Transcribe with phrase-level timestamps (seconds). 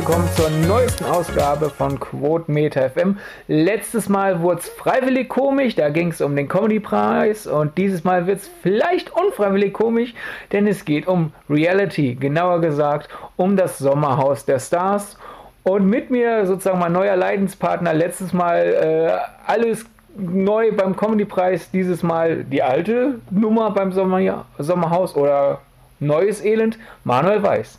[0.00, 3.18] willkommen zur neuesten Ausgabe von Quotenmeter FM.
[3.48, 8.26] Letztes Mal wurde es freiwillig komisch, da ging es um den Comedy-Preis und dieses Mal
[8.26, 10.14] wird es vielleicht unfreiwillig komisch,
[10.52, 15.18] denn es geht um Reality, genauer gesagt um das Sommerhaus der Stars.
[15.64, 19.84] Und mit mir sozusagen mein neuer Leidenspartner, letztes Mal äh, alles
[20.16, 25.60] neu beim Comedy-Preis, dieses Mal die alte Nummer beim Sommer Sommerhaus oder
[25.98, 27.78] neues Elend, Manuel Weiß.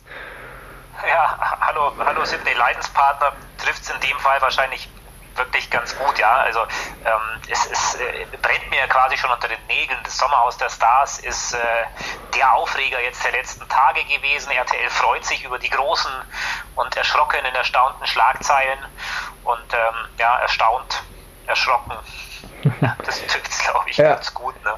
[1.06, 4.88] Ja, hallo, hallo Sidney, Leidenspartner trifft es in dem Fall wahrscheinlich
[5.36, 6.30] wirklich ganz gut, ja.
[6.30, 9.98] Also ähm, es, es äh, brennt mir quasi schon unter den Nägeln.
[10.04, 11.58] Das Sommerhaus der Stars ist äh,
[12.34, 14.50] der Aufreger jetzt der letzten Tage gewesen.
[14.50, 16.12] RTL freut sich über die großen
[16.76, 18.78] und erschrockenen, erstaunten Schlagzeilen
[19.44, 21.02] und ähm, ja, erstaunt,
[21.46, 21.96] erschrocken.
[23.04, 24.14] das trifft es, glaube ich, ja.
[24.14, 24.54] ganz gut.
[24.64, 24.74] Ne?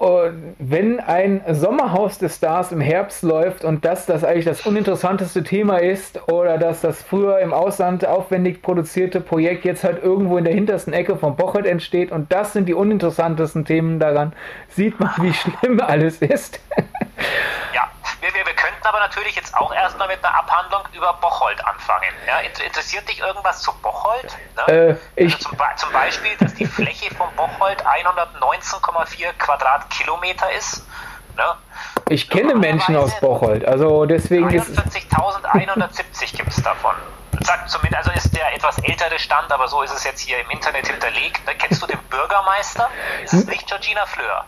[0.00, 5.76] Wenn ein Sommerhaus des Stars im Herbst läuft und das das eigentlich das uninteressanteste Thema
[5.76, 10.54] ist oder dass das früher im Ausland aufwendig produzierte Projekt jetzt halt irgendwo in der
[10.54, 14.32] hintersten Ecke vom Bochert entsteht und das sind die uninteressantesten Themen daran,
[14.68, 16.60] sieht man, wie schlimm alles ist.
[18.20, 22.12] Wir, wir, wir könnten aber natürlich jetzt auch erstmal mit einer Abhandlung über Bocholt anfangen.
[22.26, 24.36] Ja, interessiert dich irgendwas zu Bocholt?
[24.66, 24.98] Ne?
[25.16, 30.86] Äh, also zum, zum, Beispiel, dass die Fläche von Bocholt 119,4 Quadratkilometer ist.
[31.36, 31.44] Ne?
[32.10, 34.68] Ich kenne Menschen aus Bocholt, also deswegen ist.
[34.68, 36.94] 49.170 gibt es davon.
[37.40, 40.50] Sagt zumindest, also ist der etwas ältere Stand, aber so ist es jetzt hier im
[40.50, 41.46] Internet hinterlegt.
[41.46, 41.54] Ne?
[41.56, 42.90] Kennst du den Bürgermeister?
[43.22, 44.44] Das ist nicht Georgina Fleur.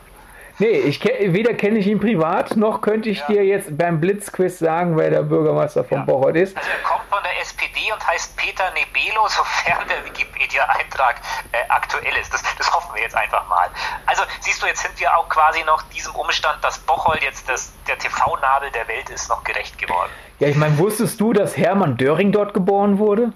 [0.63, 3.27] Nee, ich weder kenne ich ihn privat, noch könnte ich ja.
[3.27, 6.05] dir jetzt beim Blitzquiz sagen, wer der Bürgermeister von ja.
[6.05, 6.57] Bocholt ist.
[6.57, 11.17] Also er kommt von der SPD und heißt Peter Nebelo, sofern der Wikipedia-Eintrag
[11.51, 12.33] äh, aktuell ist.
[12.33, 13.71] Das, das, hoffen wir jetzt einfach mal.
[14.07, 17.73] Also siehst du, jetzt sind wir auch quasi noch diesem Umstand, dass Bocholt jetzt das,
[17.89, 20.13] der TV-Nabel der Welt ist, noch gerecht geworden.
[20.39, 23.33] Ja, ich meine, wusstest du, dass Hermann Döring dort geboren wurde?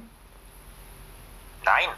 [1.65, 1.89] Nein.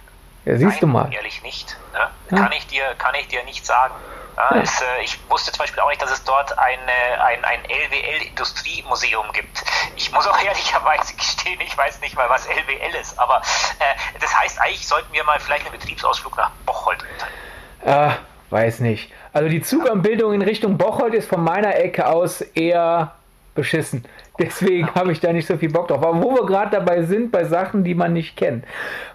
[0.46, 1.12] Ja, siehst Nein, du mal.
[1.12, 1.76] Ehrlich nicht.
[1.92, 2.08] Ne?
[2.30, 2.44] Ja.
[2.44, 3.92] Kann, ich dir, kann ich dir nicht sagen.
[4.38, 7.60] Ja, es, äh, ich wusste zum Beispiel auch nicht, dass es dort eine, ein, ein
[7.64, 9.64] LWL-Industriemuseum gibt.
[9.96, 13.42] Ich muss auch ehrlicherweise gestehen, ich weiß nicht mal, was LWL ist, aber
[13.80, 18.12] äh, das heißt, eigentlich sollten wir mal vielleicht einen Betriebsausflug nach Bocholt unternehmen.
[18.12, 19.10] Äh, weiß nicht.
[19.32, 23.12] Also die Zuganbildung in Richtung Bocholt ist von meiner Ecke aus eher
[23.56, 24.04] beschissen.
[24.38, 26.02] Deswegen habe ich da nicht so viel Bock drauf.
[26.02, 28.64] Aber wo wir gerade dabei sind, bei Sachen, die man nicht kennt.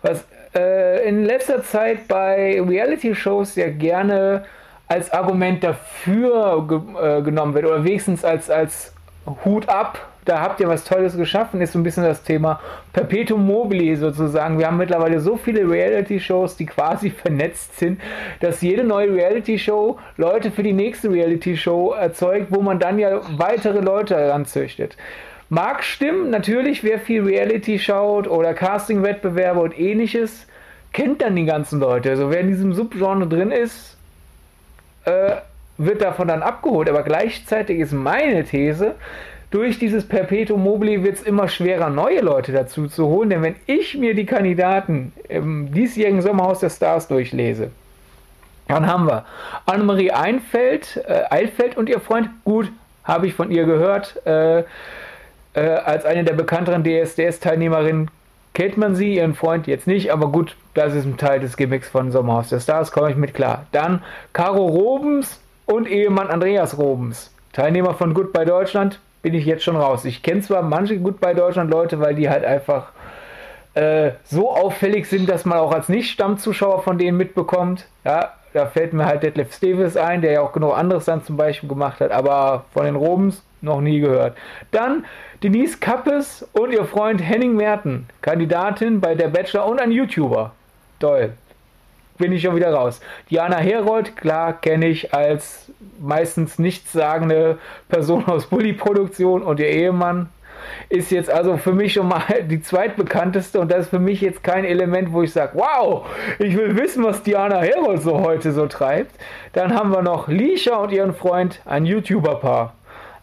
[0.01, 4.45] Was äh, in letzter Zeit bei Reality-Shows ja gerne
[4.87, 8.93] als Argument dafür ge äh, genommen wird oder wenigstens als, als
[9.45, 12.59] Hut ab, da habt ihr was Tolles geschaffen, ist so ein bisschen das Thema
[12.93, 14.57] Perpetuum mobile sozusagen.
[14.57, 17.99] Wir haben mittlerweile so viele Reality-Shows, die quasi vernetzt sind,
[18.39, 23.79] dass jede neue Reality-Show Leute für die nächste Reality-Show erzeugt, wo man dann ja weitere
[23.79, 24.95] Leute heranzüchtet.
[25.49, 30.47] Mag stimmen, natürlich, wer viel Reality schaut oder Casting-Wettbewerbe und ähnliches,
[30.93, 32.11] kennt dann die ganzen Leute.
[32.11, 33.97] Also wer in diesem Subgenre drin ist,
[35.05, 35.35] äh,
[35.77, 36.89] wird davon dann abgeholt.
[36.89, 38.95] Aber gleichzeitig ist meine These,
[39.51, 43.29] durch dieses Perpetuum mobile wird es immer schwerer, neue Leute dazu zu holen.
[43.29, 47.69] Denn wenn ich mir die Kandidaten im diesjährigen Sommerhaus der Stars durchlese,
[48.67, 49.25] dann haben wir
[49.65, 52.29] Annemarie Einfeld, äh, Eilfeld und ihr Freund.
[52.45, 52.71] Gut,
[53.03, 54.25] habe ich von ihr gehört.
[54.25, 54.63] Äh,
[55.55, 58.09] äh, als eine der bekannteren DSDS-Teilnehmerinnen
[58.53, 61.89] kennt man sie, ihren Freund jetzt nicht, aber gut, das ist ein Teil des Gimmicks
[61.89, 63.65] von Sommerhaus der Stars, komme ich mit klar.
[63.71, 64.03] Dann
[64.33, 67.33] Caro Robens und Ehemann Andreas Robens.
[67.53, 70.05] Teilnehmer von Goodbye Deutschland, bin ich jetzt schon raus.
[70.05, 72.91] Ich kenne zwar manche Goodbye Deutschland Leute, weil die halt einfach
[73.73, 77.87] äh, so auffällig sind, dass man auch als Nicht-Stammzuschauer von denen mitbekommt.
[78.03, 81.37] Ja, da fällt mir halt Detlef Stevens ein, der ja auch genug anderes dann zum
[81.37, 84.37] Beispiel gemacht hat, aber von den Robens noch nie gehört.
[84.71, 85.05] Dann
[85.41, 90.51] Denise Kappes und ihr Freund Henning Merten, Kandidatin bei der Bachelor und ein YouTuber.
[90.99, 91.33] Toll.
[92.17, 93.01] Bin ich schon wieder raus.
[93.31, 97.57] Diana Herold, klar, kenne ich als meistens nichtssagende
[97.89, 100.29] Person aus Bully-Produktion und ihr Ehemann
[100.89, 104.43] ist jetzt also für mich schon mal die zweitbekannteste und das ist für mich jetzt
[104.43, 106.05] kein Element, wo ich sage, wow,
[106.39, 109.15] ich will wissen, was Diana Herold so heute so treibt.
[109.53, 112.73] Dann haben wir noch Lisha und ihren Freund, ein YouTuber-Paar.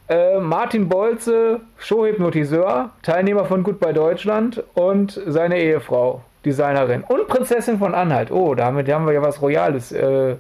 [0.09, 7.05] Äh, Martin Bolze, Showhypnotiseur, Teilnehmer von Goodbye Deutschland und seine Ehefrau, Designerin.
[7.07, 8.33] Und Prinzessin von Anhalt.
[8.33, 10.35] Oh, damit haben wir ja was Royales äh,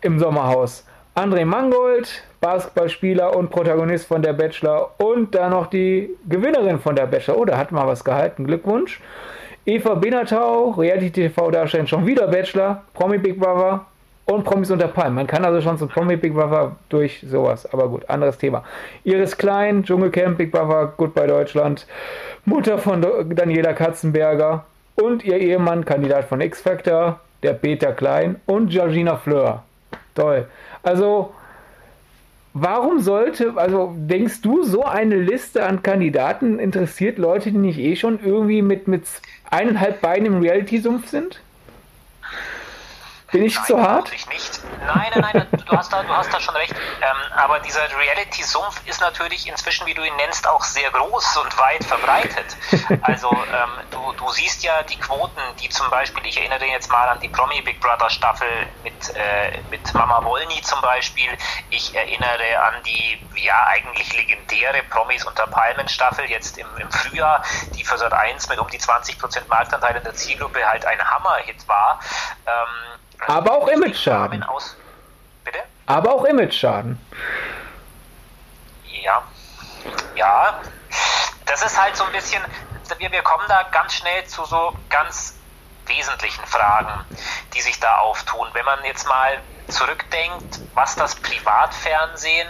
[0.00, 0.86] im Sommerhaus.
[1.14, 4.90] André Mangold, Basketballspieler und Protagonist von der Bachelor.
[4.98, 7.38] Und dann noch die Gewinnerin von der Bachelor.
[7.38, 8.46] Oh, da hat mal was gehalten.
[8.46, 9.00] Glückwunsch.
[9.64, 13.86] Eva Benatau, Reality-TV-Darstellerin, schon wieder Bachelor, Promi Big Brother
[14.24, 15.14] und Promis unter Palmen.
[15.14, 17.72] Man kann also schon zum Promi Big Brother durch sowas.
[17.72, 18.64] Aber gut, anderes Thema.
[19.04, 21.86] Iris Klein, Dschungelcamp, Big Brother, Goodbye Deutschland.
[22.44, 23.06] Mutter von
[23.36, 24.64] Daniela Katzenberger
[24.96, 29.62] und ihr Ehemann, Kandidat von X Factor, der Peter Klein und Georgina Fleur.
[30.16, 30.48] Toll.
[30.82, 31.32] Also,
[32.54, 37.96] warum sollte, also denkst du, so eine Liste an Kandidaten interessiert Leute, die nicht eh
[37.96, 39.04] schon irgendwie mit, mit
[39.50, 41.40] eineinhalb Beinen im Reality-Sumpf sind?
[43.32, 44.12] Bin ich nein, zu hart?
[44.12, 44.60] Ich nicht.
[44.86, 46.74] Nein, nein, nein, du hast da, du hast da schon recht.
[46.74, 51.58] Ähm, aber dieser Reality-Sumpf ist natürlich inzwischen, wie du ihn nennst, auch sehr groß und
[51.58, 52.56] weit verbreitet.
[53.00, 57.08] Also ähm, du, du siehst ja die Quoten, die zum Beispiel, ich erinnere jetzt mal
[57.08, 58.48] an die Promi Big Brother Staffel
[58.84, 61.30] mit, äh, mit Mama Wolny zum Beispiel.
[61.70, 67.42] Ich erinnere an die ja eigentlich legendäre Promis unter Palmen Staffel jetzt im, im Frühjahr,
[67.74, 71.66] die für Sat 1 mit um die 20% Marktanteil in der Zielgruppe halt ein Hammer-Hit
[71.66, 71.98] war.
[72.46, 74.44] Ähm, aber auch Image-Schaden.
[75.44, 75.58] Bitte?
[75.86, 76.98] Aber auch Image-Schaden.
[79.02, 79.22] Ja.
[80.14, 80.60] Ja.
[81.46, 82.42] Das ist halt so ein bisschen,
[82.98, 85.34] wir, wir kommen da ganz schnell zu so ganz
[85.86, 87.04] wesentlichen Fragen,
[87.54, 88.48] die sich da auftun.
[88.52, 92.48] Wenn man jetzt mal zurückdenkt, was das Privatfernsehen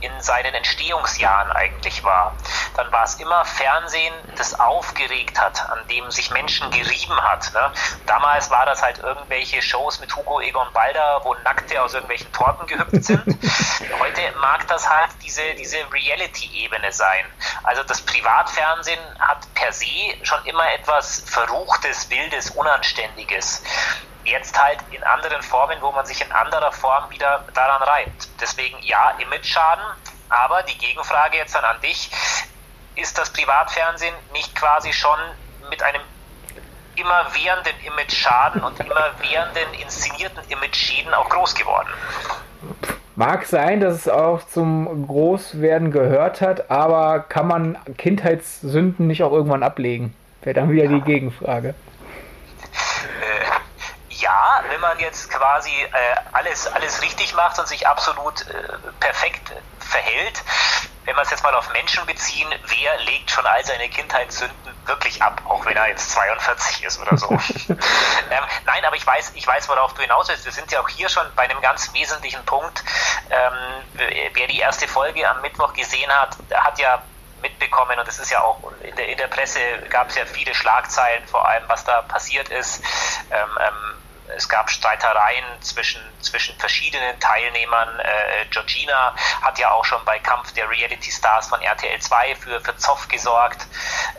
[0.00, 2.36] in seinen Entstehungsjahren eigentlich war,
[2.76, 7.52] dann war es immer Fernsehen, das aufgeregt hat, an dem sich Menschen gerieben hat.
[7.52, 7.72] Ne?
[8.06, 12.66] Damals war das halt irgendwelche Shows mit Hugo Egon Balder, wo Nackte aus irgendwelchen Torten
[12.66, 13.24] gehüpft sind.
[13.98, 17.24] Heute mag das halt diese, diese Reality-Ebene sein.
[17.64, 19.86] Also das Privatfernsehen hat per se
[20.22, 23.62] schon immer etwas Verruchtes, Wildes, Unanständiges
[24.28, 28.28] jetzt halt in anderen Formen, wo man sich in anderer Form wieder daran reibt.
[28.40, 29.84] Deswegen ja, Image-Schaden,
[30.28, 32.10] aber die Gegenfrage jetzt dann an dich,
[32.96, 35.18] ist das Privatfernsehen nicht quasi schon
[35.70, 36.02] mit einem
[36.96, 41.88] immerwährenden Image-Schaden und immerwährenden inszenierten Image-Schäden auch groß geworden?
[43.14, 49.32] Mag sein, dass es auch zum Großwerden gehört hat, aber kann man Kindheitssünden nicht auch
[49.32, 50.14] irgendwann ablegen?
[50.42, 50.90] Wäre dann wieder ja.
[50.90, 51.74] die Gegenfrage
[54.20, 59.52] ja, wenn man jetzt quasi äh, alles, alles richtig macht und sich absolut äh, perfekt
[59.78, 60.42] verhält,
[61.04, 65.22] wenn wir es jetzt mal auf Menschen beziehen, wer legt schon all seine Kindheitssünden wirklich
[65.22, 67.30] ab, auch wenn er jetzt 42 ist oder so.
[67.68, 70.44] ähm, nein, aber ich weiß, ich weiß, worauf du hinaus willst.
[70.44, 72.84] Wir sind ja auch hier schon bei einem ganz wesentlichen Punkt.
[73.30, 73.52] Ähm,
[74.34, 77.02] wer die erste Folge am Mittwoch gesehen hat, hat ja
[77.40, 80.54] mitbekommen und es ist ja auch in der, in der Presse gab es ja viele
[80.54, 82.82] Schlagzeilen, vor allem was da passiert ist.
[83.30, 83.97] Ähm, ähm
[84.38, 87.98] es gab Streitereien zwischen, zwischen verschiedenen Teilnehmern.
[87.98, 92.60] Äh, Georgina hat ja auch schon bei Kampf der Reality Stars von RTL 2 für,
[92.60, 93.66] für Zoff gesorgt.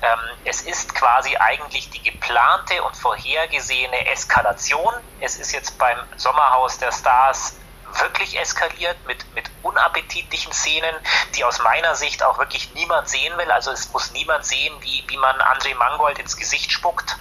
[0.01, 4.93] Ähm, es ist quasi eigentlich die geplante und vorhergesehene Eskalation.
[5.21, 7.55] Es ist jetzt beim Sommerhaus der Stars
[7.99, 10.95] wirklich eskaliert mit, mit unappetitlichen Szenen,
[11.35, 13.51] die aus meiner Sicht auch wirklich niemand sehen will.
[13.51, 17.17] Also es muss niemand sehen, wie, wie man André Mangold ins Gesicht spuckt.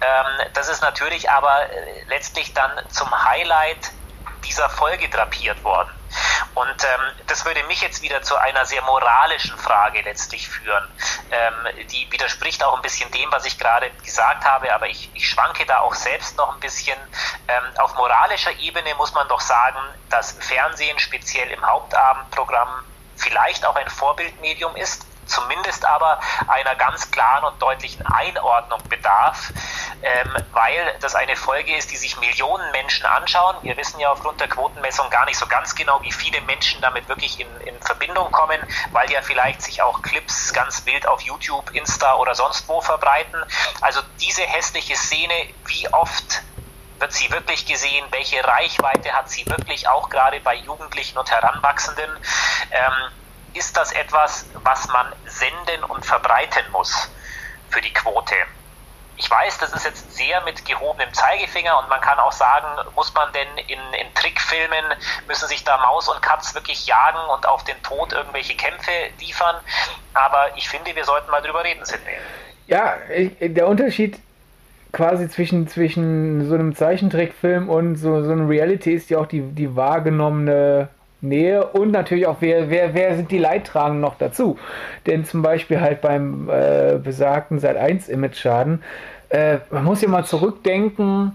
[0.00, 3.92] Ähm, das ist natürlich aber äh, letztlich dann zum Highlight
[4.44, 5.90] dieser Folge drapiert worden.
[6.54, 10.77] Und ähm, das würde mich jetzt wieder zu einer sehr moralischen Frage letztlich führen.
[11.30, 15.28] Ähm, die widerspricht auch ein bisschen dem, was ich gerade gesagt habe, aber ich, ich
[15.28, 16.96] schwanke da auch selbst noch ein bisschen.
[17.48, 19.78] Ähm, auf moralischer Ebene muss man doch sagen,
[20.10, 22.68] dass Fernsehen speziell im Hauptabendprogramm
[23.16, 26.18] vielleicht auch ein Vorbildmedium ist zumindest aber
[26.48, 29.52] einer ganz klaren und deutlichen Einordnung bedarf,
[30.02, 33.56] ähm, weil das eine Folge ist, die sich Millionen Menschen anschauen.
[33.62, 37.08] Wir wissen ja aufgrund der Quotenmessung gar nicht so ganz genau, wie viele Menschen damit
[37.08, 38.60] wirklich in, in Verbindung kommen,
[38.92, 43.42] weil ja vielleicht sich auch Clips ganz wild auf YouTube, Insta oder sonst wo verbreiten.
[43.80, 45.34] Also diese hässliche Szene,
[45.66, 46.42] wie oft
[46.98, 48.04] wird sie wirklich gesehen?
[48.10, 52.10] Welche Reichweite hat sie wirklich auch gerade bei Jugendlichen und Heranwachsenden?
[52.70, 52.92] Ähm,
[53.54, 57.10] ist das etwas, was man senden und verbreiten muss
[57.70, 58.34] für die Quote.
[59.16, 63.12] Ich weiß, das ist jetzt sehr mit gehobenem Zeigefinger und man kann auch sagen, muss
[63.14, 64.84] man denn in, in Trickfilmen,
[65.26, 69.56] müssen sich da Maus und Katz wirklich jagen und auf den Tod irgendwelche Kämpfe liefern.
[70.14, 72.12] Aber ich finde, wir sollten mal drüber reden, Sidney.
[72.68, 72.96] Ja,
[73.40, 74.20] der Unterschied
[74.92, 79.42] quasi zwischen, zwischen so einem Zeichentrickfilm und so, so einem Reality ist ja auch die,
[79.42, 80.88] die wahrgenommene
[81.20, 84.58] Nähe und natürlich auch, wer, wer, wer sind die Leidtragenden noch dazu?
[85.06, 88.82] Denn zum Beispiel halt beim äh, besagten Sat 1 Image-Schaden,
[89.30, 91.32] äh, man muss ja mal zurückdenken,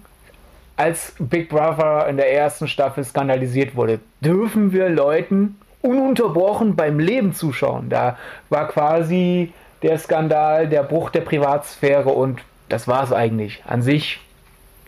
[0.75, 7.33] als Big Brother in der ersten Staffel skandalisiert wurde, dürfen wir Leuten ununterbrochen beim Leben
[7.33, 7.89] zuschauen.
[7.89, 8.17] Da
[8.49, 13.61] war quasi der Skandal, der Bruch der Privatsphäre und das war es eigentlich.
[13.67, 14.19] An sich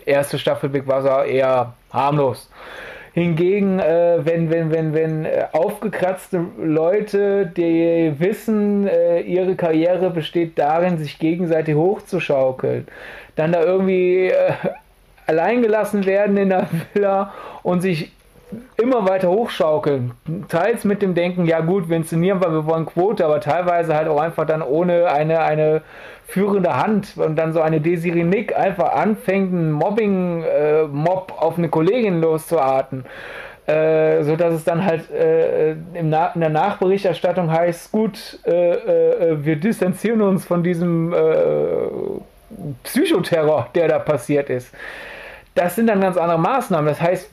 [0.06, 2.50] erste Staffel Big Brother eher harmlos.
[3.16, 10.58] Hingegen, äh, wenn, wenn, wenn, wenn äh, aufgekratzte Leute, die wissen, äh, ihre Karriere besteht
[10.58, 12.86] darin, sich gegenseitig hochzuschaukeln,
[13.34, 14.52] dann da irgendwie äh,
[15.26, 17.32] alleingelassen werden in der Villa
[17.62, 18.12] und sich
[18.76, 20.12] immer weiter hochschaukeln.
[20.48, 24.08] Teils mit dem Denken, ja gut, wir inszenieren, weil wir wollen Quote, aber teilweise halt
[24.08, 25.82] auch einfach dann ohne eine, eine
[26.26, 31.68] führende Hand und dann so eine Desiree Nick einfach anfängt, einen Mobbing-Mob äh, auf eine
[31.68, 33.04] Kollegin loszuarten.
[33.66, 39.56] Äh, so dass es dann halt äh, in der Nachberichterstattung heißt, gut, äh, äh, wir
[39.56, 41.16] distanzieren uns von diesem äh,
[42.84, 44.72] Psychoterror, der da passiert ist.
[45.56, 46.86] Das sind dann ganz andere Maßnahmen.
[46.86, 47.28] Das heißt,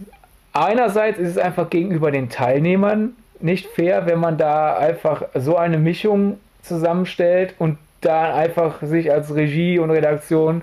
[0.53, 5.77] einerseits ist es einfach gegenüber den Teilnehmern nicht fair, wenn man da einfach so eine
[5.77, 10.61] Mischung zusammenstellt und da einfach sich als Regie und Redaktion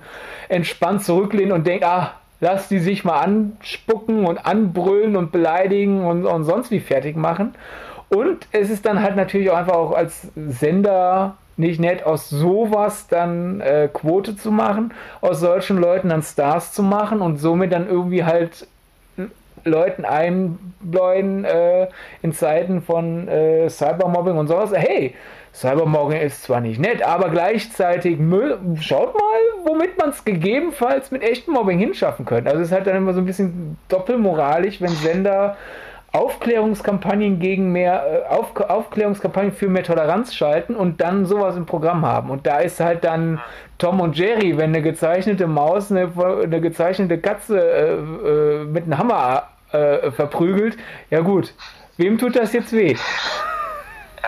[0.49, 6.25] entspannt zurücklehnen und denkt, ah, lass die sich mal anspucken und anbrüllen und beleidigen und,
[6.27, 7.55] und sonst wie fertig machen.
[8.09, 13.07] Und es ist dann halt natürlich auch einfach auch als Sender nicht nett, aus sowas
[13.07, 17.87] dann äh, Quote zu machen, aus solchen Leuten dann Stars zu machen und somit dann
[17.87, 18.67] irgendwie halt
[19.65, 21.89] Leuten einbläuen äh,
[22.23, 24.73] in Zeiten von äh, Cybermobbing und sowas.
[24.75, 25.15] Hey,
[25.53, 28.19] Cybermobbing ist zwar nicht nett, aber gleichzeitig.
[28.81, 32.51] Schaut mal, womit man es gegebenenfalls mit echtem Mobbing hinschaffen könnte.
[32.51, 35.57] Also es ist halt dann immer so ein bisschen doppelmoralisch, wenn Sender
[36.13, 42.05] Aufklärungskampagnen gegen mehr, äh, Auf, Aufklärungskampagnen für mehr Toleranz schalten und dann sowas im Programm
[42.05, 42.31] haben.
[42.31, 43.41] Und da ist halt dann
[43.79, 46.11] Tom und Jerry, wenn eine gezeichnete Maus eine,
[46.43, 50.77] eine gezeichnete Katze äh, äh, mit einem Hammer äh, verprügelt.
[51.11, 51.55] Ja gut,
[51.97, 52.97] wem tut das jetzt weh?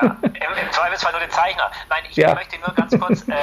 [0.01, 1.71] Ja, im, im, Zweifelsfall nur den Zeichner.
[1.89, 2.35] Nein, ich ja.
[2.35, 3.35] möchte nur ganz kurz, äh,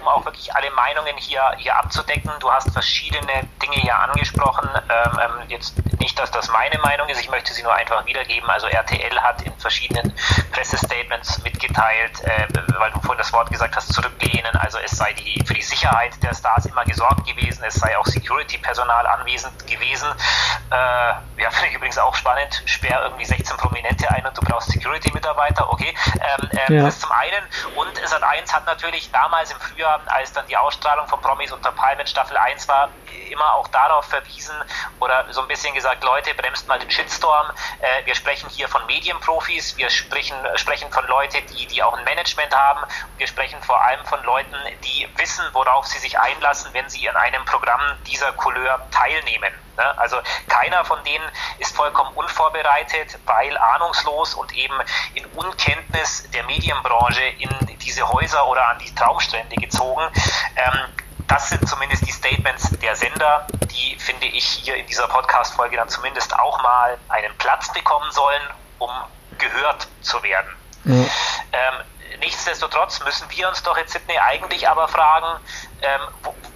[0.00, 2.30] um auch wirklich alle Meinungen hier, hier abzudecken.
[2.40, 4.68] Du hast verschiedene Dinge hier angesprochen.
[4.74, 8.48] Ähm, ähm, jetzt nicht, dass das meine Meinung ist, ich möchte sie nur einfach wiedergeben.
[8.50, 10.14] Also RTL hat in verschiedenen
[10.52, 12.46] Pressestatements mitgeteilt, äh,
[12.78, 14.54] weil du vorhin das Wort gesagt hast, zurücklehnen.
[14.56, 18.06] Also es sei die, für die Sicherheit der Stars immer gesorgt gewesen, es sei auch
[18.06, 20.08] Security-Personal anwesend gewesen.
[20.70, 22.62] Äh, ja, finde ich übrigens auch spannend.
[22.66, 25.72] Sperr irgendwie 16 Prominente ein und du brauchst Security-Mitarbeiter.
[25.72, 26.84] Okay, ähm, ähm, ja.
[26.84, 27.44] Das zum einen.
[27.76, 31.72] Und Sat 1 hat natürlich damals im Frühjahr, als dann die Ausstrahlung von Promis unter
[31.72, 32.88] Palmen Staffel 1 war,
[33.30, 34.54] immer auch darauf verwiesen
[35.00, 37.50] oder so ein bisschen gesagt, Leute, bremst mal den Shitstorm.
[37.80, 42.04] Äh, wir sprechen hier von Medienprofis, wir sprechen, sprechen von Leuten, die, die auch ein
[42.04, 42.80] Management haben.
[43.18, 47.16] Wir sprechen vor allem von Leuten, die wissen, worauf sie sich einlassen, wenn sie in
[47.16, 49.52] einem Programm dieser Couleur teilnehmen.
[49.76, 49.98] Ne?
[49.98, 50.18] Also
[50.48, 51.24] keiner von denen
[51.58, 54.74] ist vollkommen unvorbereitet, weil ahnungslos und eben
[55.14, 60.02] in Unkenntnis der Medienbranche in diese Häuser oder an die Traumstrände gezogen.
[60.56, 65.76] Ähm, das sind zumindest die Statements der Sender, die, finde ich, hier in dieser Podcast-Folge
[65.76, 68.42] dann zumindest auch mal einen Platz bekommen sollen,
[68.78, 68.90] um
[69.38, 70.50] gehört zu werden.
[70.84, 71.10] Mhm.
[71.52, 71.74] Ähm,
[72.20, 75.40] nichtsdestotrotz müssen wir uns doch jetzt, Sydney, eigentlich aber fragen,
[75.82, 76.00] ähm,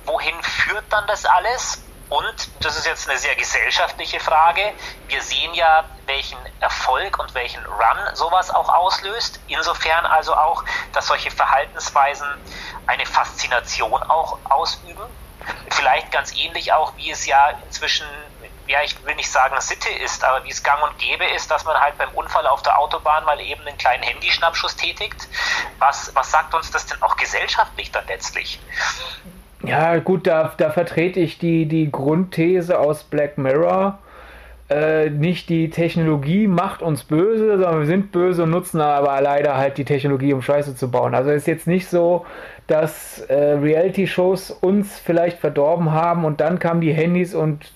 [0.05, 1.83] wohin führt dann das alles?
[2.09, 4.73] Und das ist jetzt eine sehr gesellschaftliche Frage.
[5.09, 9.41] Wir sehen ja, welchen Erfolg und welchen Run sowas auch auslöst.
[9.49, 12.27] Insofern also auch, dass solche Verhaltensweisen
[12.87, 15.05] eine Faszination auch ausüben.
[15.71, 18.07] Vielleicht ganz ähnlich auch, wie es ja inzwischen
[18.69, 21.65] ja, ich will nicht sagen Sitte ist, aber wie es gang und gäbe ist, dass
[21.65, 25.27] man halt beim Unfall auf der Autobahn mal eben einen kleinen Handyschnappschuss tätigt.
[25.79, 28.61] Was, was sagt uns das denn auch gesellschaftlich dann letztlich?
[29.65, 33.99] Ja, gut, da, da vertrete ich die, die Grundthese aus Black Mirror.
[34.71, 39.57] Äh, nicht die Technologie macht uns böse, sondern wir sind böse und nutzen aber leider
[39.57, 41.15] halt die Technologie, um Scheiße zu bauen.
[41.15, 42.27] Also ist jetzt nicht so,
[42.67, 47.73] dass äh, Reality-Shows uns vielleicht verdorben haben und dann kamen die Handys und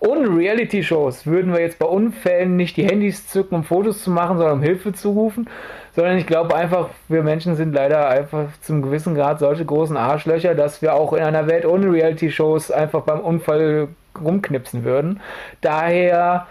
[0.00, 4.36] ohne Reality-Shows würden wir jetzt bei Unfällen nicht die Handys zücken, um Fotos zu machen,
[4.36, 5.48] sondern um Hilfe zu rufen,
[5.96, 10.54] sondern ich glaube einfach, wir Menschen sind leider einfach zum gewissen Grad solche großen Arschlöcher,
[10.54, 13.88] dass wir auch in einer Welt ohne Reality-Shows einfach beim Unfall
[14.22, 15.20] rumknipsen würden.
[15.62, 16.46] Daher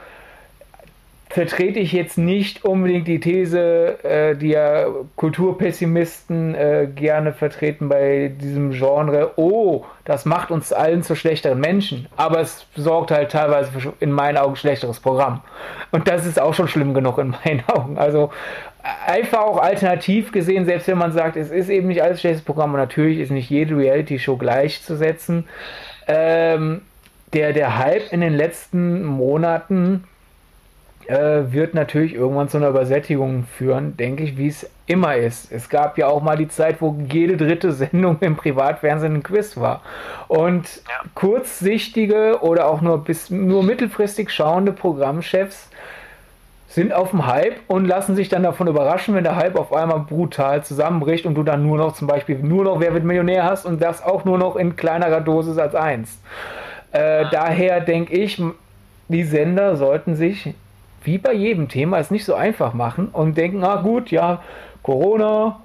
[1.35, 4.85] vertrete ich jetzt nicht unbedingt die These, äh, die ja
[5.17, 12.07] Kulturpessimisten äh, gerne vertreten bei diesem Genre, oh, das macht uns allen zu schlechteren Menschen,
[12.15, 15.41] aber es sorgt halt teilweise für in meinen Augen schlechteres Programm.
[15.91, 17.97] Und das ist auch schon schlimm genug in meinen Augen.
[17.97, 18.31] Also
[19.05, 22.73] einfach auch alternativ gesehen, selbst wenn man sagt, es ist eben nicht alles schlechtes Programm
[22.73, 25.49] und natürlich ist nicht jede Reality-Show gleichzusetzen.
[26.07, 26.83] Ähm,
[27.33, 30.05] der, der Hype in den letzten Monaten
[31.07, 35.51] äh, wird natürlich irgendwann zu einer Übersättigung führen, denke ich, wie es immer ist.
[35.51, 39.57] Es gab ja auch mal die Zeit, wo jede dritte Sendung im Privatfernsehen ein Quiz
[39.57, 39.81] war.
[40.27, 41.09] Und ja.
[41.13, 45.69] kurzsichtige oder auch nur bis nur mittelfristig schauende Programmchefs
[46.67, 49.99] sind auf dem Hype und lassen sich dann davon überraschen, wenn der Hype auf einmal
[49.99, 53.65] brutal zusammenbricht und du dann nur noch zum Beispiel nur noch Wer wird Millionär hast
[53.65, 56.19] und das auch nur noch in kleinerer Dosis als eins.
[56.91, 58.41] Äh, daher denke ich,
[59.07, 60.53] die Sender sollten sich
[61.05, 64.41] wie bei jedem Thema es nicht so einfach machen und denken, ah gut, ja,
[64.83, 65.59] Corona,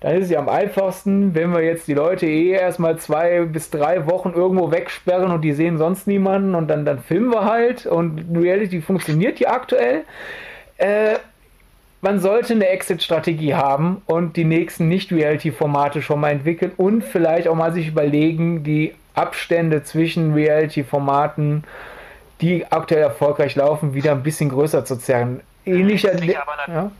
[0.00, 3.70] dann ist es ja am einfachsten, wenn wir jetzt die Leute eh erstmal zwei bis
[3.70, 7.86] drei Wochen irgendwo wegsperren und die sehen sonst niemanden und dann, dann filmen wir halt
[7.86, 10.02] und Reality funktioniert ja aktuell.
[10.76, 11.18] Äh,
[12.00, 17.54] man sollte eine Exit-Strategie haben und die nächsten Nicht-Reality-Formate schon mal entwickeln und vielleicht auch
[17.54, 21.62] mal sich überlegen, die Abstände zwischen Reality-Formaten,
[22.42, 25.40] die aktuell erfolgreich laufen, wieder ein bisschen größer zu zerren.
[25.64, 26.20] Ähnlicher.
[26.22, 26.90] Ja,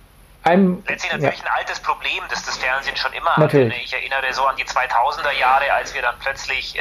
[0.45, 1.45] ein, letztlich natürlich ja.
[1.45, 3.73] ein altes Problem, das das Fernsehen schon immer natürlich.
[3.73, 3.85] hatte.
[3.85, 6.81] Ich erinnere so an die 2000er Jahre, als wir dann plötzlich äh,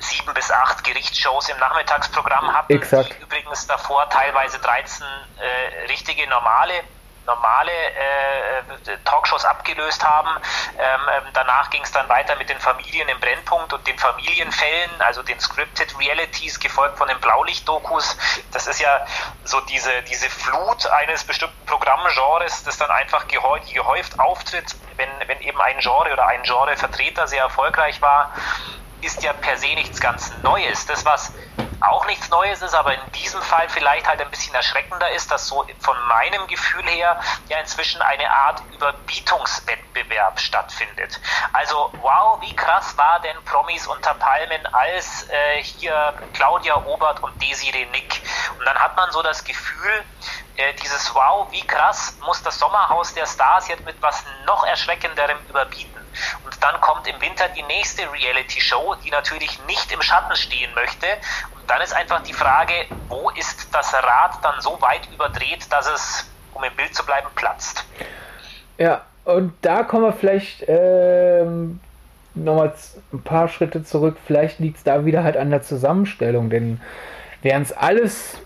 [0.00, 3.14] sieben bis acht Gerichtsshows im Nachmittagsprogramm hatten, Exakt.
[3.18, 6.74] die übrigens davor teilweise 13 äh, richtige normale
[7.26, 10.28] normale äh, Talkshows abgelöst haben.
[10.78, 14.90] Ähm, ähm, danach ging es dann weiter mit den Familien im Brennpunkt und den Familienfällen,
[15.00, 18.16] also den Scripted Realities, gefolgt von den Blaulicht-Dokus.
[18.52, 19.04] Das ist ja
[19.44, 25.60] so diese, diese Flut eines bestimmten Programmgenres, das dann einfach gehäuft auftritt, wenn, wenn eben
[25.60, 28.32] ein Genre oder ein Genrevertreter sehr erfolgreich war
[29.02, 30.86] ist ja per se nichts ganz Neues.
[30.86, 31.32] Das, was
[31.82, 35.46] auch nichts Neues ist, aber in diesem Fall vielleicht halt ein bisschen erschreckender ist, dass
[35.46, 41.20] so von meinem Gefühl her ja inzwischen eine Art Überbietungswettbewerb stattfindet.
[41.52, 47.40] Also wow, wie krass war denn Promis unter Palmen als äh, hier Claudia Obert und
[47.42, 48.22] Desiree Nick.
[48.58, 50.04] Und dann hat man so das Gefühl,
[50.56, 55.38] äh, dieses wow, wie krass muss das Sommerhaus der Stars jetzt mit was noch erschreckenderem
[55.48, 56.01] überbieten.
[56.44, 61.06] Und dann kommt im Winter die nächste Reality-Show, die natürlich nicht im Schatten stehen möchte.
[61.54, 62.74] Und dann ist einfach die Frage,
[63.08, 67.28] wo ist das Rad dann so weit überdreht, dass es, um im Bild zu bleiben,
[67.34, 67.84] platzt.
[68.78, 71.80] Ja, und da kommen wir vielleicht ähm,
[72.34, 72.74] nochmal
[73.12, 74.16] ein paar Schritte zurück.
[74.26, 76.80] Vielleicht liegt es da wieder halt an der Zusammenstellung, denn
[77.42, 78.38] während es alles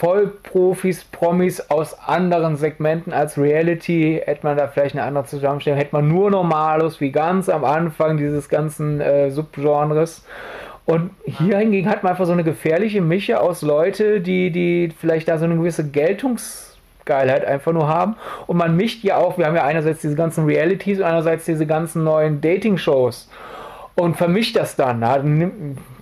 [0.00, 5.94] Vollprofis, Promis aus anderen Segmenten als Reality, hätte man da vielleicht eine andere Zusammenstellung, hätte
[5.94, 10.24] man nur Normalos, wie ganz am Anfang dieses ganzen äh, Subgenres.
[10.86, 15.28] Und hier hingegen hat man einfach so eine gefährliche Mische aus Leute, die, die vielleicht
[15.28, 18.16] da so eine gewisse Geltungsgeilheit einfach nur haben.
[18.46, 21.66] Und man mischt ja auch, wir haben ja einerseits diese ganzen Realities und einerseits diese
[21.66, 23.28] ganzen neuen Dating-Shows
[23.96, 25.02] und vermischt das dann.
[25.02, 25.22] Ja,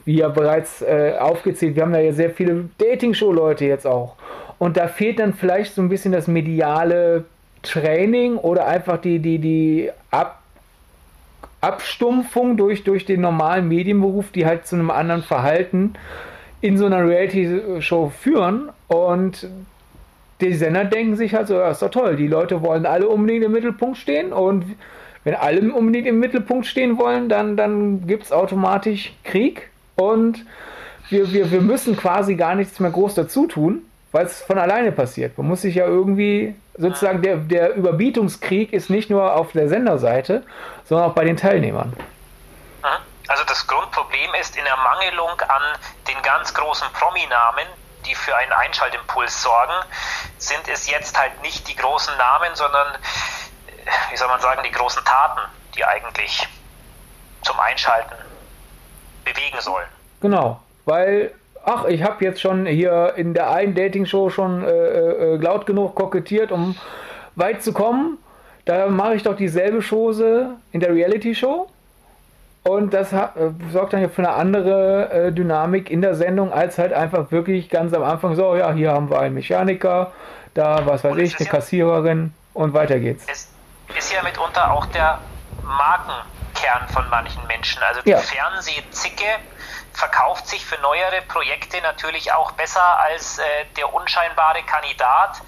[0.09, 4.17] wie ja bereits äh, aufgezählt, wir haben da ja sehr viele Dating-Show-Leute jetzt auch.
[4.59, 7.27] Und da fehlt dann vielleicht so ein bisschen das mediale
[7.63, 10.43] Training oder einfach die, die, die Ab
[11.61, 15.93] Abstumpfung durch, durch den normalen Medienberuf, die halt zu einem anderen Verhalten
[16.63, 18.71] in so einer Reality-Show führen.
[18.87, 19.47] Und
[20.41, 23.45] die Sender denken sich halt so, ja, ist doch toll, die Leute wollen alle unbedingt
[23.45, 24.65] im Mittelpunkt stehen und
[25.25, 30.45] wenn alle unbedingt im Mittelpunkt stehen wollen, dann, dann gibt es automatisch Krieg und
[31.11, 33.83] wir, wir, wir müssen quasi gar nichts mehr groß dazu tun,
[34.13, 35.37] weil es von alleine passiert.
[35.39, 40.45] Man muss sich ja irgendwie, sozusagen, der, der Überbietungskrieg ist nicht nur auf der Senderseite,
[40.85, 41.95] sondern auch bei den Teilnehmern.
[43.27, 45.63] Also das Grundproblem ist in Ermangelung an
[46.07, 47.67] den ganz großen Prominamen,
[48.07, 49.75] die für einen Einschaltimpuls sorgen,
[50.39, 52.97] sind es jetzt halt nicht die großen Namen, sondern
[54.11, 55.41] wie soll man sagen, die großen Taten,
[55.75, 56.49] die eigentlich
[57.43, 58.15] zum Einschalten
[59.33, 59.87] bewegen sollen.
[60.21, 61.33] Genau, weil,
[61.65, 65.95] ach, ich habe jetzt schon hier in der einen Dating-Show schon äh, äh, laut genug
[65.95, 66.77] kokettiert, um
[67.37, 68.19] weit zu kommen.
[68.65, 71.69] Da mache ich doch dieselbe Chose in der Reality-Show.
[72.65, 76.77] Und das hat, äh, sorgt dann für eine andere äh, Dynamik in der Sendung, als
[76.77, 80.13] halt einfach wirklich ganz am Anfang so, ja, hier haben wir einen Mechaniker,
[80.55, 83.25] da, was weiß ich, eine ja, Kassiererin und weiter geht's.
[83.29, 83.49] Es
[83.97, 85.19] ist ja mitunter auch der
[86.59, 87.83] Markenkern von manchen Menschen.
[87.83, 88.19] Also die ja.
[88.19, 89.39] Fernsehzicke
[89.93, 93.43] verkauft sich für neuere Projekte natürlich auch besser als äh,
[93.77, 95.41] der unscheinbare Kandidat,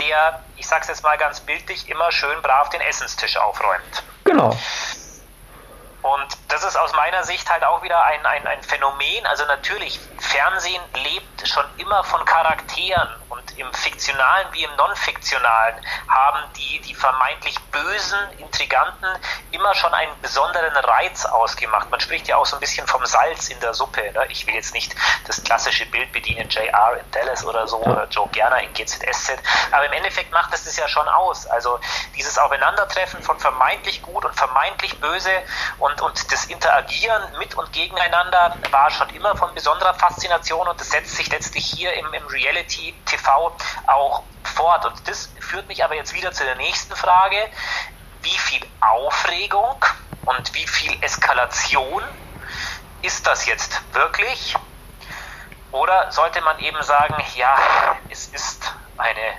[0.00, 4.02] der, ich sag's jetzt mal ganz bildlich, immer schön brav den Essenstisch aufräumt.
[4.24, 4.56] Genau.
[6.02, 9.26] Und das ist aus meiner Sicht halt auch wieder ein, ein, ein Phänomen.
[9.26, 15.76] Also natürlich, Fernsehen lebt schon immer von Charakteren und im Fiktionalen wie im Non-Fiktionalen
[16.08, 19.06] haben die, die vermeintlich bösen Intriganten
[19.50, 21.90] immer schon einen besonderen Reiz ausgemacht.
[21.90, 24.12] Man spricht ja auch so ein bisschen vom Salz in der Suppe.
[24.12, 24.26] Ne?
[24.28, 24.94] Ich will jetzt nicht
[25.26, 29.38] das klassische Bild bedienen, JR in Dallas oder so, oder Joe Gerner in GZSZ,
[29.70, 31.46] aber im Endeffekt macht es das ja schon aus.
[31.46, 31.78] Also
[32.14, 35.30] dieses Aufeinandertreffen von vermeintlich gut und vermeintlich böse
[35.78, 40.90] und, und das Interagieren mit und gegeneinander war schon immer von besonderer Faszination und das
[40.90, 44.86] setzt sich letztlich hier im, im Reality-TV auch fort.
[44.86, 47.36] Und das führt mich aber jetzt wieder zu der nächsten Frage.
[48.22, 49.84] Wie viel Aufregung
[50.24, 52.02] und wie viel Eskalation
[53.02, 54.56] ist das jetzt wirklich?
[55.72, 59.34] Oder sollte man eben sagen, ja, es ist eine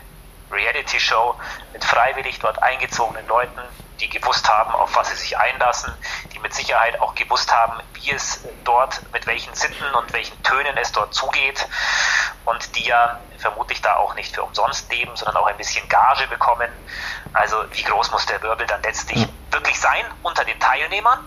[0.52, 1.36] Reality-Show
[1.74, 3.60] mit freiwillig dort eingezogenen Leuten,
[4.00, 5.92] die gewusst haben, auf was sie sich einlassen,
[6.68, 11.14] Sicherheit auch gewusst haben, wie es dort, mit welchen Sitten und welchen Tönen es dort
[11.14, 11.66] zugeht
[12.44, 16.28] und die ja vermutlich da auch nicht für umsonst leben, sondern auch ein bisschen Gage
[16.28, 16.68] bekommen.
[17.32, 19.30] Also wie groß muss der Wirbel dann letztlich hm.
[19.52, 21.20] wirklich sein unter den Teilnehmern?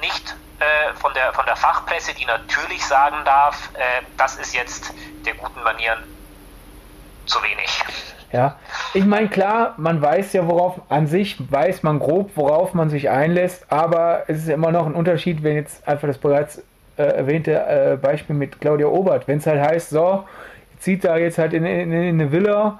[0.00, 4.92] Nicht äh, von, der, von der Fachpresse, die natürlich sagen darf, äh, das ist jetzt
[5.24, 6.04] der guten Manieren
[7.24, 7.82] zu wenig.
[8.32, 8.56] Ja,
[8.94, 13.10] ich meine, klar, man weiß ja, worauf, an sich weiß man grob, worauf man sich
[13.10, 16.62] einlässt, aber es ist immer noch ein Unterschied, wenn jetzt einfach das bereits
[16.96, 20.24] äh, erwähnte äh, Beispiel mit Claudia Obert, wenn es halt heißt, so,
[20.78, 22.78] zieht da jetzt halt in, in, in, eine Villa,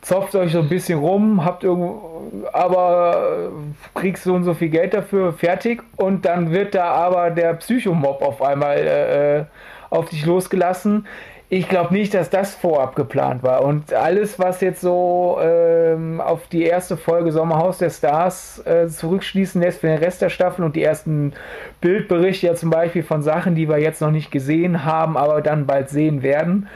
[0.00, 3.50] zopft euch so ein bisschen rum, habt irgendwo, aber
[3.94, 8.22] kriegst so und so viel Geld dafür, fertig, und dann wird da aber der Psychomob
[8.22, 9.44] auf einmal äh, äh
[9.90, 11.06] auf dich losgelassen
[11.54, 13.62] ich glaube nicht, dass das vorab geplant war.
[13.62, 19.60] Und alles, was jetzt so ähm, auf die erste Folge Sommerhaus der Stars äh, zurückschließen
[19.60, 21.34] lässt für den Rest der Staffel und die ersten
[21.82, 25.66] Bildberichte ja zum Beispiel von Sachen, die wir jetzt noch nicht gesehen haben, aber dann
[25.66, 26.68] bald sehen werden,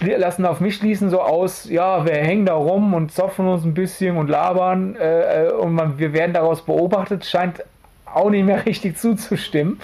[0.00, 3.74] lassen auf mich schließen so aus, ja, wir hängen da rum und zopfen uns ein
[3.74, 7.64] bisschen und labern äh, äh, und man, wir werden daraus beobachtet, scheint
[8.06, 9.80] auch nicht mehr richtig zuzustimmen.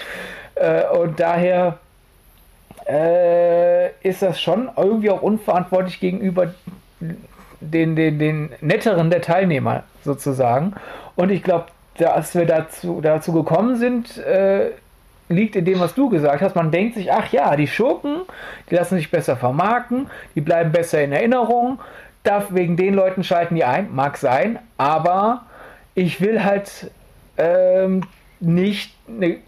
[0.54, 1.78] Äh, und daher
[2.90, 6.54] äh, ist das schon irgendwie auch unverantwortlich gegenüber
[7.60, 10.74] den, den, den netteren der Teilnehmer sozusagen.
[11.14, 11.66] Und ich glaube,
[11.98, 14.70] dass wir dazu, dazu gekommen sind, äh,
[15.28, 16.56] liegt in dem, was du gesagt hast.
[16.56, 18.22] Man denkt sich, ach ja, die Schurken,
[18.68, 21.78] die lassen sich besser vermarkten, die bleiben besser in Erinnerung.
[22.24, 25.42] Darf wegen den Leuten schalten die ein, mag sein, aber
[25.94, 26.90] ich will halt
[27.38, 28.02] ähm,
[28.40, 29.38] nicht eine,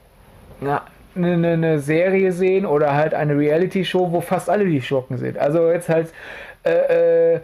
[1.14, 5.38] eine, eine, Serie sehen oder halt eine Reality-Show, wo fast alle die Schurken sind.
[5.38, 6.12] Also jetzt halt
[6.64, 7.40] äh, äh,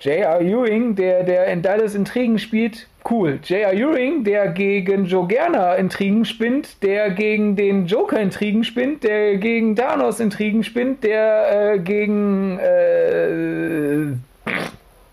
[0.00, 0.40] J.R.
[0.42, 3.38] Ewing, der, der in Dallas Intrigen spielt, cool.
[3.42, 3.72] J.R.
[3.72, 9.74] Ewing, der gegen Joe Gerner Intrigen spinnt, der gegen den Joker Intrigen spinnt, der gegen
[9.74, 14.16] Thanos Intrigen spinnt, der äh, gegen äh,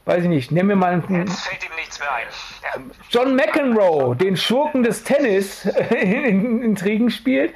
[0.06, 1.28] weiß ich nicht, nimm mir mal einen.
[1.28, 2.28] Jetzt fällt ihm nichts mehr ein.
[2.64, 2.96] Ja.
[3.10, 5.66] John McEnroe, den Schurken des Tennis
[6.02, 7.54] in Intrigen spielt.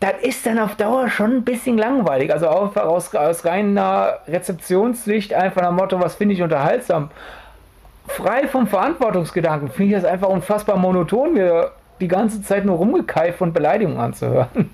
[0.00, 2.32] Das ist dann auf Dauer schon ein bisschen langweilig.
[2.32, 7.10] Also auch aus, aus reiner Rezeptionssicht einfach nach Motto, was finde ich unterhaltsam.
[8.08, 11.36] Frei vom Verantwortungsgedanken finde ich das einfach unfassbar monoton.
[11.36, 14.70] Wir die ganze Zeit nur rumgekeift und Beleidigungen anzuhören.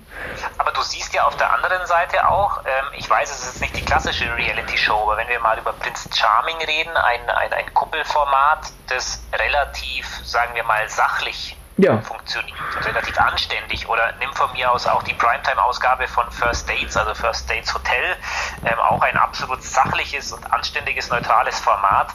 [0.57, 3.77] Aber du siehst ja auf der anderen Seite auch, ähm, ich weiß, es ist nicht
[3.77, 8.71] die klassische Reality-Show, aber wenn wir mal über Prince Charming reden, ein, ein, ein Kuppelformat,
[8.87, 12.01] das relativ, sagen wir mal, sachlich ja.
[12.01, 13.87] funktioniert, relativ anständig.
[13.87, 18.17] Oder nimm von mir aus auch die Primetime-Ausgabe von First Dates, also First Dates Hotel,
[18.65, 22.09] ähm, auch ein absolut sachliches und anständiges, neutrales Format.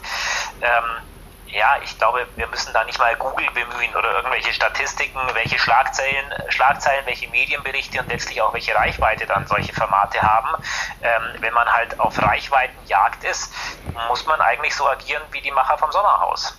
[0.61, 0.83] Ähm,
[1.51, 6.25] ja, ich glaube, wir müssen da nicht mal Google bemühen oder irgendwelche Statistiken, welche Schlagzeilen,
[6.49, 10.49] Schlagzeilen, welche Medienberichte und letztlich auch welche Reichweite dann solche Formate haben.
[11.01, 13.53] Ähm, wenn man halt auf Reichweitenjagd ist,
[14.07, 16.57] muss man eigentlich so agieren wie die Macher vom Sommerhaus.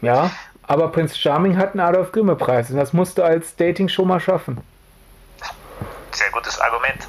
[0.00, 0.30] Ja,
[0.62, 4.08] aber Prinz Charming hat einen Adolf Grimme Preis und das musst du als Dating schon
[4.08, 4.62] mal schaffen
[6.58, 7.08] gutes Argument.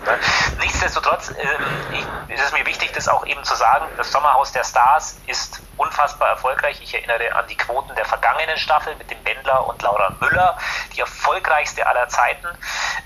[0.59, 5.17] Nichtsdestotrotz ähm, ist es mir wichtig, das auch eben zu sagen, das Sommerhaus der Stars
[5.27, 6.79] ist unfassbar erfolgreich.
[6.81, 10.57] Ich erinnere an die Quoten der vergangenen Staffel mit dem Bendler und Laura Müller,
[10.95, 12.47] die erfolgreichste aller Zeiten.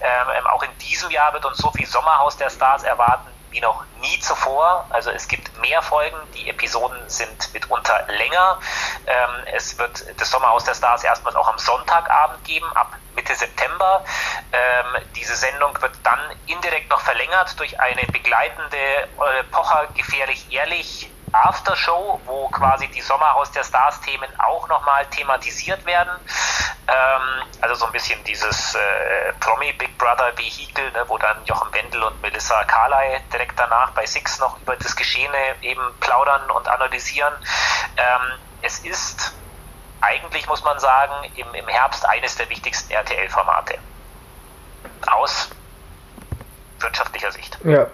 [0.02, 3.62] Ähm, ähm auch in diesem Jahr wird uns so viel Sommerhaus der Stars erwarten wie
[3.62, 4.86] noch nie zuvor.
[4.90, 8.60] Also es gibt mehr Folgen, die Episoden sind mitunter länger.
[9.06, 14.04] Ähm, es wird das Sommerhaus der Stars erstmals auch am Sonntagabend geben, ab Mitte September.
[14.52, 21.10] Ähm, diese Sendung wird dann indirekt noch verlängert durch eine begleitende äh, Pocher gefährlich ehrlich
[21.32, 26.12] Aftershow, wo quasi die Sommerhaus der Stars-Themen auch nochmal thematisiert werden.
[26.94, 31.74] Ähm, also so ein bisschen dieses äh, Promi Big Brother Vehikel, ne, wo dann Jochen
[31.74, 36.68] Wendel und Melissa Carley direkt danach bei Six noch über das Geschehene eben plaudern und
[36.68, 37.34] analysieren.
[37.98, 39.34] Ähm, es ist
[40.02, 43.76] eigentlich, muss man sagen, im, im Herbst eines der wichtigsten RTL-Formate.
[45.08, 45.50] Aus
[46.80, 47.58] wirtschaftlicher Sicht.
[47.64, 47.88] Ja,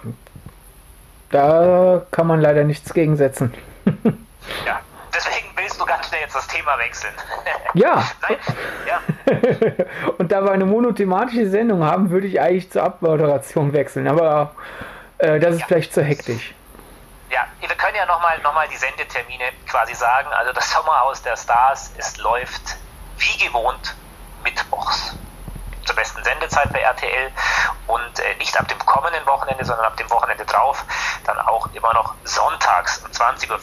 [1.30, 3.54] da kann man leider nichts gegensetzen.
[4.66, 4.80] ja,
[5.14, 7.14] deswegen willst du ganz schnell jetzt das Thema wechseln.
[7.74, 8.02] Ja.
[8.22, 8.36] Nein,
[8.84, 9.00] ja.
[10.18, 14.56] Und da wir eine monothematische Sendung haben, würde ich eigentlich zur Abmoderation wechseln, aber
[15.18, 15.66] äh, das ist ja.
[15.68, 16.52] vielleicht zu hektisch.
[17.30, 20.26] Ja, wir können ja nochmal noch mal die Sendetermine quasi sagen.
[20.32, 22.76] Also das Sommerhaus der Stars, es läuft
[23.18, 23.94] wie gewohnt
[24.42, 25.16] mittwochs
[25.84, 27.30] zur besten Sendezeit bei RTL
[27.86, 30.84] und äh, nicht ab dem kommenden Wochenende, sondern ab dem Wochenende drauf,
[31.24, 33.58] dann auch immer noch sonntags um 20.15 Uhr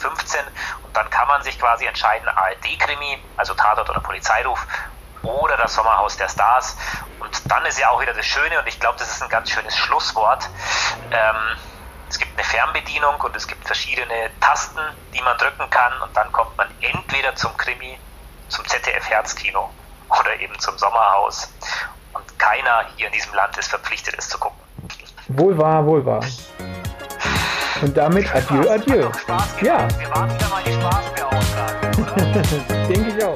[0.98, 4.66] dann kann man sich quasi entscheiden, ARD-Krimi, also Tatort oder Polizeiruf
[5.22, 6.76] oder das Sommerhaus der Stars
[7.20, 9.50] und dann ist ja auch wieder das Schöne und ich glaube, das ist ein ganz
[9.50, 10.48] schönes Schlusswort.
[11.10, 11.36] Ähm,
[12.08, 14.80] es gibt eine Fernbedienung und es gibt verschiedene Tasten,
[15.14, 17.98] die man drücken kann und dann kommt man entweder zum Krimi,
[18.48, 19.70] zum ZDF Herzkino
[20.08, 21.52] oder eben zum Sommerhaus
[22.12, 24.58] und keiner hier in diesem Land ist verpflichtet, es zu gucken.
[25.28, 26.24] Wohl wahr, wohl wahr.
[27.80, 29.08] Und damit adieu, adieu.
[29.62, 29.86] Ja.
[29.98, 32.86] Wir waren wieder mal die Spaßbeauftragten, oder?
[32.88, 33.27] Denke ich auch.